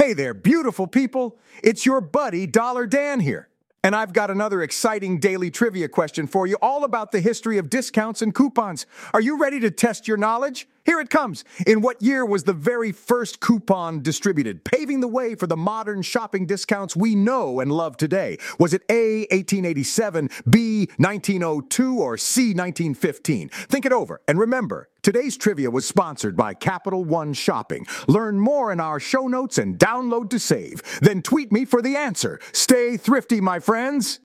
Hey 0.00 0.14
there, 0.14 0.32
beautiful 0.32 0.86
people. 0.86 1.36
It's 1.62 1.84
your 1.84 2.00
buddy, 2.00 2.46
Dollar 2.46 2.86
Dan 2.86 3.20
here. 3.20 3.50
And 3.84 3.94
I've 3.94 4.14
got 4.14 4.30
another 4.30 4.62
exciting 4.62 5.20
daily 5.20 5.50
trivia 5.50 5.88
question 5.88 6.26
for 6.26 6.46
you, 6.46 6.56
all 6.62 6.84
about 6.84 7.12
the 7.12 7.20
history 7.20 7.58
of 7.58 7.68
discounts 7.68 8.22
and 8.22 8.34
coupons. 8.34 8.86
Are 9.12 9.20
you 9.20 9.38
ready 9.38 9.60
to 9.60 9.70
test 9.70 10.08
your 10.08 10.16
knowledge? 10.16 10.66
Here 10.90 10.98
it 10.98 11.08
comes. 11.08 11.44
In 11.68 11.82
what 11.82 12.02
year 12.02 12.26
was 12.26 12.42
the 12.42 12.52
very 12.52 12.90
first 12.90 13.38
coupon 13.38 14.02
distributed, 14.02 14.64
paving 14.64 14.98
the 14.98 15.06
way 15.06 15.36
for 15.36 15.46
the 15.46 15.56
modern 15.56 16.02
shopping 16.02 16.46
discounts 16.46 16.96
we 16.96 17.14
know 17.14 17.60
and 17.60 17.70
love 17.70 17.96
today? 17.96 18.38
Was 18.58 18.74
it 18.74 18.82
A, 18.90 19.20
1887, 19.30 20.30
B, 20.50 20.88
1902, 20.96 22.00
or 22.00 22.16
C, 22.18 22.54
1915? 22.54 23.50
Think 23.50 23.86
it 23.86 23.92
over. 23.92 24.20
And 24.26 24.36
remember, 24.36 24.88
today's 25.02 25.36
trivia 25.36 25.70
was 25.70 25.86
sponsored 25.86 26.36
by 26.36 26.54
Capital 26.54 27.04
One 27.04 27.34
Shopping. 27.34 27.86
Learn 28.08 28.40
more 28.40 28.72
in 28.72 28.80
our 28.80 28.98
show 28.98 29.28
notes 29.28 29.58
and 29.58 29.78
download 29.78 30.28
to 30.30 30.40
save. 30.40 30.82
Then 31.00 31.22
tweet 31.22 31.52
me 31.52 31.66
for 31.66 31.80
the 31.80 31.94
answer. 31.94 32.40
Stay 32.50 32.96
thrifty, 32.96 33.40
my 33.40 33.60
friends. 33.60 34.18